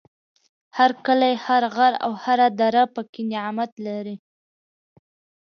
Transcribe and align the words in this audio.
هر 0.77 0.91
کلی، 1.05 1.33
هر 1.45 1.63
غر 1.75 1.93
او 2.05 2.11
هر 2.23 2.39
دره 2.59 2.83
پکې 2.93 3.21
نعمت 3.31 3.71
لري. 3.85 4.15